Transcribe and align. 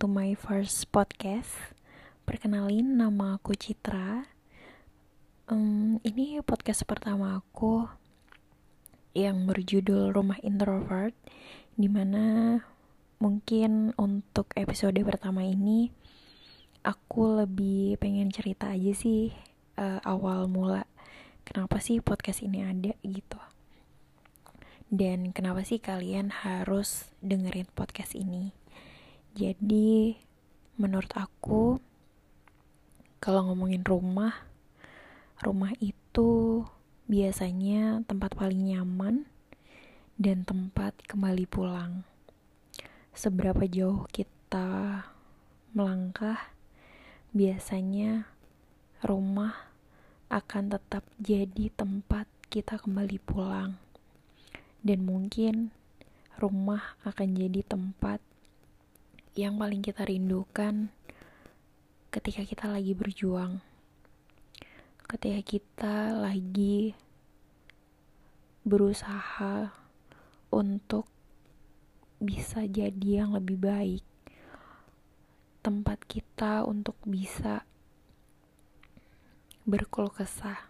to 0.00 0.08
my 0.08 0.32
first 0.32 0.88
podcast. 0.88 1.76
Perkenalin, 2.24 2.96
nama 2.96 3.36
aku 3.36 3.52
Citra. 3.52 4.24
Um, 5.44 6.00
ini 6.00 6.40
podcast 6.40 6.88
pertama 6.88 7.36
aku 7.36 7.84
yang 9.12 9.44
berjudul 9.44 10.16
Rumah 10.16 10.40
Introvert, 10.40 11.12
di 11.76 11.84
mana 11.92 12.56
mungkin 13.20 13.92
untuk 14.00 14.48
episode 14.56 14.96
pertama 15.04 15.44
ini 15.44 15.92
aku 16.80 17.44
lebih 17.44 18.00
pengen 18.00 18.32
cerita 18.32 18.72
aja 18.72 18.96
sih 18.96 19.36
uh, 19.76 20.00
awal 20.00 20.48
mula 20.48 20.88
kenapa 21.44 21.76
sih 21.76 22.00
podcast 22.00 22.40
ini 22.40 22.64
ada 22.64 22.96
gitu. 23.04 23.36
Dan 24.88 25.36
kenapa 25.36 25.60
sih 25.60 25.76
kalian 25.76 26.32
harus 26.32 27.12
dengerin 27.20 27.68
podcast 27.76 28.16
ini? 28.16 28.59
Jadi, 29.30 30.18
menurut 30.74 31.12
aku, 31.14 31.78
kalau 33.22 33.46
ngomongin 33.46 33.86
rumah, 33.86 34.48
rumah 35.38 35.70
itu 35.78 36.62
biasanya 37.06 38.02
tempat 38.06 38.34
paling 38.34 38.74
nyaman 38.74 39.30
dan 40.18 40.42
tempat 40.42 40.98
kembali 41.06 41.46
pulang. 41.46 42.02
Seberapa 43.14 43.66
jauh 43.70 44.06
kita 44.10 45.06
melangkah, 45.74 46.50
biasanya 47.30 48.26
rumah 49.06 49.70
akan 50.26 50.74
tetap 50.74 51.06
jadi 51.22 51.70
tempat 51.74 52.26
kita 52.50 52.82
kembali 52.82 53.18
pulang, 53.22 53.78
dan 54.82 55.06
mungkin 55.06 55.70
rumah 56.38 56.98
akan 57.06 57.34
jadi 57.38 57.62
tempat 57.62 58.18
yang 59.40 59.56
paling 59.56 59.80
kita 59.80 60.04
rindukan 60.04 60.92
ketika 62.12 62.44
kita 62.44 62.68
lagi 62.68 62.92
berjuang, 62.92 63.64
ketika 65.08 65.40
kita 65.40 66.12
lagi 66.12 66.92
berusaha 68.68 69.72
untuk 70.52 71.08
bisa 72.20 72.68
jadi 72.68 73.24
yang 73.24 73.32
lebih 73.32 73.56
baik, 73.56 74.04
tempat 75.64 76.04
kita 76.04 76.68
untuk 76.68 77.00
bisa 77.08 77.64
berkeluh 79.64 80.12
kesah, 80.12 80.68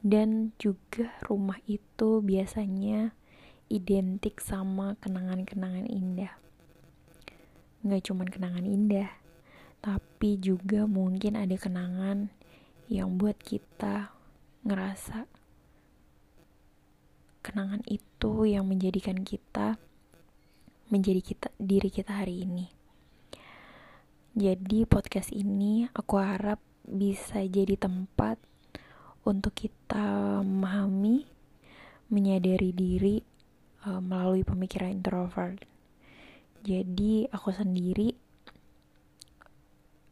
dan 0.00 0.56
juga 0.56 1.12
rumah 1.20 1.60
itu 1.68 2.24
biasanya 2.24 3.12
identik 3.68 4.40
sama 4.40 4.96
kenangan-kenangan 5.04 5.84
indah 5.84 6.47
nggak 7.82 8.02
cuma 8.10 8.26
kenangan 8.26 8.66
indah, 8.66 9.10
tapi 9.78 10.38
juga 10.40 10.84
mungkin 10.88 11.38
ada 11.38 11.54
kenangan 11.54 12.30
yang 12.88 13.20
buat 13.20 13.36
kita 13.38 14.10
ngerasa 14.64 15.28
kenangan 17.44 17.80
itu 17.88 18.44
yang 18.44 18.68
menjadikan 18.68 19.22
kita 19.24 19.78
menjadi 20.88 21.20
kita 21.20 21.48
diri 21.60 21.88
kita 21.92 22.24
hari 22.24 22.44
ini. 22.48 22.66
Jadi 24.38 24.84
podcast 24.88 25.32
ini 25.32 25.88
aku 25.92 26.16
harap 26.16 26.60
bisa 26.88 27.44
jadi 27.44 27.76
tempat 27.76 28.40
untuk 29.28 29.52
kita 29.52 30.40
memahami, 30.40 31.28
menyadari 32.08 32.72
diri 32.72 33.16
uh, 33.84 34.00
melalui 34.00 34.44
pemikiran 34.44 34.96
introvert 34.96 35.60
jadi 36.62 37.30
aku 37.30 37.54
sendiri 37.54 38.14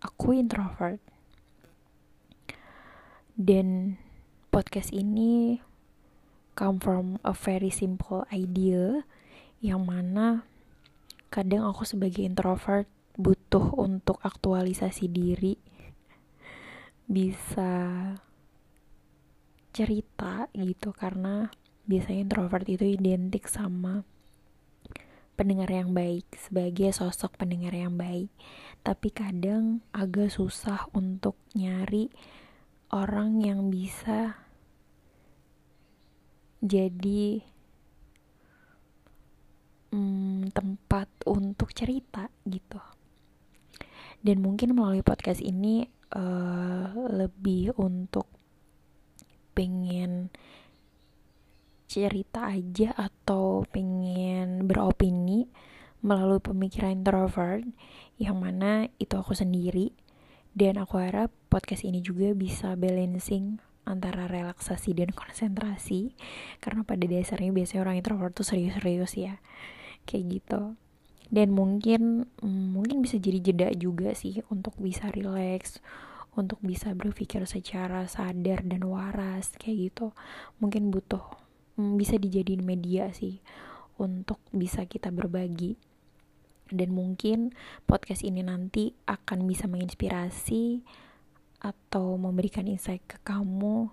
aku 0.00 0.36
introvert. 0.36 1.00
Dan 3.36 3.96
podcast 4.52 4.92
ini 4.92 5.60
come 6.52 6.76
from 6.76 7.06
a 7.24 7.32
very 7.32 7.72
simple 7.72 8.28
idea 8.28 9.00
yang 9.64 9.84
mana 9.84 10.44
kadang 11.32 11.64
aku 11.64 11.88
sebagai 11.88 12.20
introvert 12.26 12.84
butuh 13.16 13.76
untuk 13.80 14.20
aktualisasi 14.20 15.08
diri 15.08 15.56
bisa 17.08 17.72
cerita 19.70 20.50
gitu 20.52 20.90
karena 20.92 21.48
biasanya 21.86 22.28
introvert 22.28 22.66
itu 22.66 22.84
identik 22.84 23.46
sama 23.46 24.02
pendengar 25.40 25.72
yang 25.72 25.96
baik, 25.96 26.28
sebagai 26.36 26.92
sosok 26.92 27.40
pendengar 27.40 27.72
yang 27.72 27.96
baik. 27.96 28.28
Tapi 28.84 29.08
kadang 29.08 29.80
agak 29.96 30.28
susah 30.28 30.84
untuk 30.92 31.40
nyari 31.56 32.12
orang 32.92 33.40
yang 33.40 33.72
bisa 33.72 34.36
jadi 36.60 37.40
hmm, 39.96 40.52
tempat 40.52 41.08
untuk 41.24 41.72
cerita 41.72 42.28
gitu. 42.44 42.76
Dan 44.20 44.44
mungkin 44.44 44.76
melalui 44.76 45.00
podcast 45.00 45.40
ini 45.40 45.88
uh, 46.12 46.92
lebih 47.08 47.72
untuk 47.80 48.28
pengen 49.56 50.28
cerita 51.90 52.46
aja 52.46 52.94
atau 52.94 53.66
pengen 53.66 54.70
beropini 54.70 55.50
melalui 56.06 56.38
pemikiran 56.38 57.02
introvert 57.02 57.66
yang 58.14 58.38
mana 58.38 58.86
itu 59.02 59.18
aku 59.18 59.34
sendiri. 59.34 59.90
Dan 60.54 60.78
aku 60.78 61.02
harap 61.02 61.34
podcast 61.50 61.82
ini 61.82 61.98
juga 61.98 62.30
bisa 62.34 62.78
balancing 62.78 63.58
antara 63.86 64.30
relaksasi 64.30 64.94
dan 64.94 65.10
konsentrasi. 65.10 66.14
Karena 66.62 66.86
pada 66.86 67.10
dasarnya 67.10 67.50
biasanya 67.50 67.82
orang 67.82 67.98
introvert 67.98 68.38
tuh 68.38 68.46
serius-serius 68.46 69.18
ya. 69.18 69.34
Kayak 70.06 70.24
gitu. 70.38 70.78
Dan 71.26 71.50
mungkin 71.54 72.30
mm, 72.38 72.66
mungkin 72.74 73.02
bisa 73.02 73.18
jadi 73.18 73.38
jeda 73.42 73.68
juga 73.74 74.14
sih 74.14 74.42
untuk 74.46 74.78
bisa 74.78 75.10
relax 75.10 75.82
untuk 76.38 76.62
bisa 76.62 76.94
berpikir 76.94 77.42
secara 77.42 78.06
sadar 78.06 78.62
dan 78.62 78.86
waras 78.86 79.50
kayak 79.58 79.90
gitu. 79.90 80.14
Mungkin 80.62 80.94
butuh 80.94 81.49
hmm, 81.76 81.94
bisa 82.00 82.16
dijadiin 82.16 82.64
media 82.64 83.12
sih 83.12 83.38
untuk 84.00 84.40
bisa 84.50 84.88
kita 84.88 85.12
berbagi. 85.12 85.76
Dan 86.70 86.94
mungkin 86.94 87.50
podcast 87.84 88.22
ini 88.22 88.46
nanti 88.46 88.94
akan 89.10 89.44
bisa 89.44 89.66
menginspirasi 89.66 90.86
atau 91.60 92.14
memberikan 92.14 92.64
insight 92.70 93.02
ke 93.04 93.18
kamu 93.26 93.90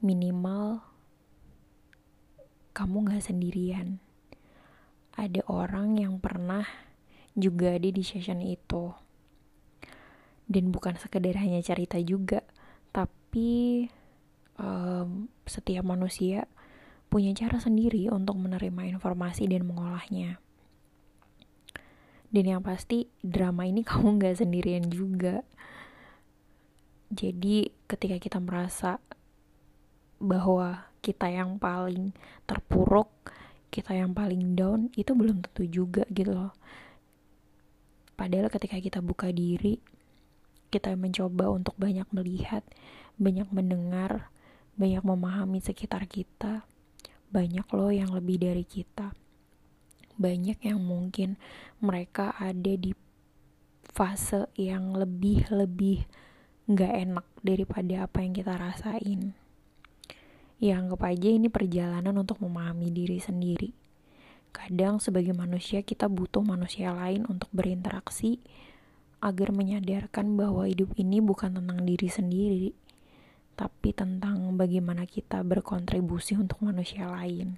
minimal 0.00 0.80
kamu 2.76 3.08
gak 3.08 3.24
sendirian. 3.24 3.98
Ada 5.16 5.42
orang 5.48 5.96
yang 5.96 6.20
pernah 6.20 6.68
juga 7.32 7.72
ada 7.72 7.88
di 7.88 8.04
session 8.04 8.44
itu. 8.44 8.92
Dan 10.44 10.70
bukan 10.70 10.94
sekedar 11.00 11.40
hanya 11.40 11.58
cerita 11.64 11.98
juga 11.98 12.44
tapi 12.94 13.84
um, 14.56 15.28
setiap 15.44 15.84
manusia 15.84 16.48
punya 17.16 17.32
cara 17.32 17.56
sendiri 17.56 18.12
untuk 18.12 18.36
menerima 18.36 18.92
informasi 18.92 19.48
dan 19.48 19.64
mengolahnya. 19.64 20.36
Dan 22.28 22.44
yang 22.44 22.60
pasti 22.60 23.08
drama 23.24 23.64
ini 23.64 23.80
kamu 23.88 24.20
gak 24.20 24.44
sendirian 24.44 24.84
juga. 24.92 25.40
Jadi 27.08 27.72
ketika 27.88 28.20
kita 28.20 28.36
merasa 28.36 29.00
bahwa 30.20 30.92
kita 31.00 31.32
yang 31.32 31.56
paling 31.56 32.12
terpuruk, 32.44 33.08
kita 33.72 33.96
yang 33.96 34.12
paling 34.12 34.52
down, 34.52 34.92
itu 34.92 35.16
belum 35.16 35.40
tentu 35.40 35.64
juga 35.64 36.04
gitu 36.12 36.36
loh. 36.36 36.52
Padahal 38.12 38.52
ketika 38.52 38.76
kita 38.76 39.00
buka 39.00 39.32
diri, 39.32 39.80
kita 40.68 40.92
mencoba 40.92 41.48
untuk 41.48 41.72
banyak 41.80 42.04
melihat, 42.12 42.60
banyak 43.16 43.48
mendengar, 43.48 44.28
banyak 44.76 45.00
memahami 45.00 45.64
sekitar 45.64 46.04
kita, 46.04 46.68
banyak 47.30 47.66
loh 47.74 47.90
yang 47.90 48.10
lebih 48.14 48.38
dari 48.40 48.62
kita. 48.62 49.12
Banyak 50.16 50.64
yang 50.64 50.80
mungkin 50.80 51.36
mereka 51.82 52.32
ada 52.38 52.72
di 52.76 52.96
fase 53.92 54.48
yang 54.56 54.96
lebih 54.96 55.48
lebih 55.52 56.04
nggak 56.66 56.92
enak 57.06 57.26
daripada 57.40 58.08
apa 58.08 58.24
yang 58.24 58.32
kita 58.34 58.54
rasain. 58.56 59.32
Ya 60.56 60.80
anggap 60.80 61.04
aja 61.04 61.28
ini 61.28 61.52
perjalanan 61.52 62.16
untuk 62.16 62.40
memahami 62.40 62.88
diri 62.88 63.20
sendiri. 63.20 63.76
Kadang 64.56 65.04
sebagai 65.04 65.36
manusia 65.36 65.84
kita 65.84 66.08
butuh 66.08 66.40
manusia 66.40 66.96
lain 66.96 67.28
untuk 67.28 67.52
berinteraksi 67.52 68.40
agar 69.20 69.52
menyadarkan 69.52 70.32
bahwa 70.36 70.64
hidup 70.64 70.96
ini 70.96 71.20
bukan 71.20 71.60
tentang 71.60 71.84
diri 71.84 72.08
sendiri 72.08 72.66
tapi 73.56 73.96
tentang 73.96 74.54
bagaimana 74.60 75.08
kita 75.08 75.40
berkontribusi 75.40 76.36
untuk 76.36 76.60
manusia 76.60 77.08
lain. 77.08 77.56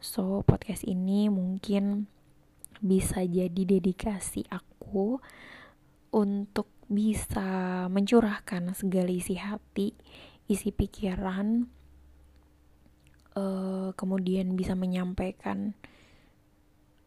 So, 0.00 0.46
podcast 0.46 0.86
ini 0.86 1.28
mungkin 1.28 2.06
bisa 2.80 3.20
jadi 3.26 3.62
dedikasi 3.66 4.48
aku 4.48 5.20
untuk 6.14 6.72
bisa 6.88 7.84
mencurahkan 7.92 8.72
segala 8.72 9.12
isi 9.12 9.36
hati, 9.36 9.92
isi 10.48 10.72
pikiran, 10.72 11.68
uh, 13.36 13.92
kemudian 13.94 14.56
bisa 14.56 14.72
menyampaikan 14.74 15.76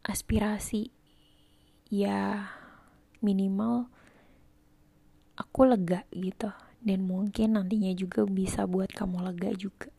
aspirasi 0.04 0.92
ya 1.88 2.52
minimal 3.24 3.88
aku 5.40 5.66
lega 5.68 6.04
gitu 6.12 6.52
dan 6.84 7.08
mungkin 7.08 7.56
nantinya 7.56 7.96
juga 7.96 8.28
bisa 8.28 8.68
buat 8.68 8.92
kamu 8.92 9.24
lega 9.32 9.52
juga. 9.56 9.90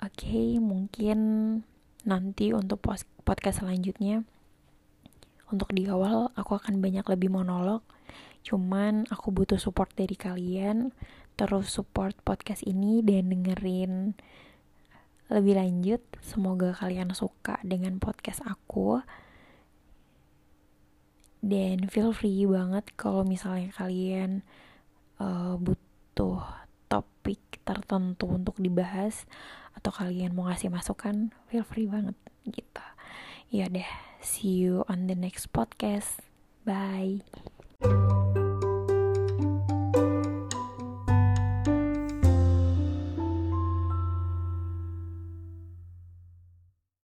Oke 0.00 0.24
okay, 0.24 0.50
mungkin 0.56 1.18
nanti 2.08 2.56
untuk 2.56 2.80
podcast 3.28 3.60
selanjutnya 3.60 4.24
untuk 5.52 5.76
di 5.76 5.84
awal 5.84 6.32
aku 6.32 6.56
akan 6.56 6.80
banyak 6.80 7.04
lebih 7.04 7.28
monolog. 7.28 7.84
Cuman 8.40 9.04
aku 9.12 9.28
butuh 9.28 9.60
support 9.60 9.92
dari 9.92 10.16
kalian 10.16 10.96
terus 11.36 11.68
support 11.68 12.16
podcast 12.24 12.64
ini 12.64 13.04
dan 13.04 13.28
dengerin 13.28 14.16
lebih 15.28 15.60
lanjut. 15.60 16.00
Semoga 16.24 16.72
kalian 16.72 17.12
suka 17.12 17.60
dengan 17.60 18.00
podcast 18.00 18.40
aku 18.48 19.04
dan 21.40 21.88
feel 21.88 22.12
free 22.12 22.44
banget 22.44 22.84
kalau 22.96 23.24
misalnya 23.24 23.72
kalian 23.72 24.44
uh, 25.16 25.56
butuh 25.56 26.44
topik 26.90 27.40
tertentu 27.64 28.28
untuk 28.28 28.56
dibahas 28.60 29.24
atau 29.76 29.92
kalian 29.92 30.36
mau 30.36 30.48
ngasih 30.52 30.68
masukan 30.68 31.32
feel 31.48 31.64
free 31.64 31.88
banget 31.88 32.16
gitu. 32.44 32.84
Ya 33.50 33.66
deh 33.66 33.88
see 34.20 34.60
you 34.60 34.84
on 34.86 35.08
the 35.08 35.16
next 35.16 35.50
podcast. 35.50 36.20
Bye 36.68 37.24